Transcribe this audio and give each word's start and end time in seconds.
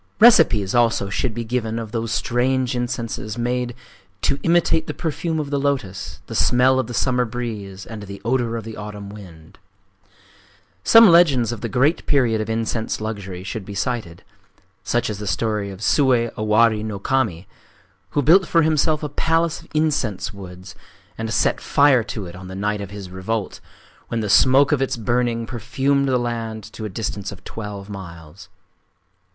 Recipes 0.19 0.73
also 0.73 1.11
should 1.11 1.35
be 1.35 1.43
given 1.43 1.77
of 1.77 1.91
those 1.91 2.11
strange 2.11 2.75
incenses 2.75 3.37
made 3.37 3.75
"to 4.23 4.39
imitate 4.41 4.87
the 4.87 4.95
perfume 4.95 5.39
of 5.39 5.51
the 5.51 5.59
lotos, 5.59 6.21
the 6.25 6.33
smell 6.33 6.79
of 6.79 6.87
the 6.87 6.93
summer 6.95 7.23
breeze, 7.23 7.85
and 7.85 8.01
the 8.01 8.19
odor 8.25 8.57
of 8.57 8.63
the 8.63 8.75
autumn 8.75 9.09
wind." 9.11 9.59
Some 10.83 11.07
legends 11.07 11.51
of 11.51 11.61
the 11.61 11.69
great 11.69 12.03
period 12.07 12.41
of 12.41 12.49
incense 12.49 12.99
luxury 12.99 13.43
should 13.43 13.63
be 13.63 13.75
cited,—such 13.75 15.07
as 15.07 15.19
the 15.19 15.27
story 15.27 15.69
of 15.69 15.81
Sué 15.81 16.31
Owari 16.33 16.83
no 16.83 16.97
Kami, 16.97 17.47
who 18.17 18.23
built 18.23 18.47
for 18.47 18.63
himself 18.63 19.03
a 19.03 19.07
palace 19.09 19.61
of 19.61 19.67
incense 19.75 20.33
woods, 20.33 20.73
and 21.15 21.31
set 21.31 21.61
fire 21.61 22.01
to 22.05 22.25
it 22.25 22.35
on 22.35 22.47
the 22.47 22.55
night 22.55 22.81
of 22.81 22.89
his 22.89 23.11
revolt, 23.11 23.59
when 24.07 24.21
the 24.21 24.29
smoke 24.31 24.71
of 24.71 24.81
its 24.81 24.97
burning 24.97 25.45
perfumed 25.45 26.07
the 26.07 26.17
land 26.17 26.63
to 26.73 26.85
a 26.85 26.89
distance 26.89 27.31
of 27.31 27.43
twelve 27.43 27.87
miles…. 27.87 28.49